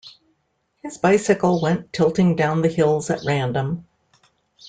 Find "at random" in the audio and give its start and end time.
3.11-3.85